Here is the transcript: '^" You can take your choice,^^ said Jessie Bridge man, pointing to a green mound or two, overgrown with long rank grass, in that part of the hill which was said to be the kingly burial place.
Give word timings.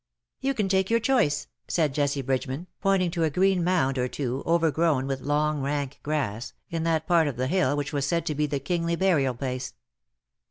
'^" 0.01 0.03
You 0.41 0.55
can 0.55 0.67
take 0.67 0.89
your 0.89 0.99
choice,^^ 0.99 1.45
said 1.71 1.93
Jessie 1.93 2.23
Bridge 2.23 2.47
man, 2.47 2.65
pointing 2.81 3.11
to 3.11 3.23
a 3.23 3.29
green 3.29 3.63
mound 3.63 3.99
or 3.99 4.07
two, 4.07 4.41
overgrown 4.47 5.05
with 5.05 5.21
long 5.21 5.61
rank 5.61 5.99
grass, 6.01 6.53
in 6.71 6.81
that 6.85 7.05
part 7.05 7.27
of 7.27 7.37
the 7.37 7.45
hill 7.45 7.77
which 7.77 7.93
was 7.93 8.07
said 8.07 8.25
to 8.25 8.33
be 8.33 8.47
the 8.47 8.59
kingly 8.59 8.95
burial 8.95 9.35
place. 9.35 9.75